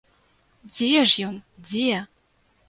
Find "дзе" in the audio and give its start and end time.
0.71-1.03, 1.67-2.01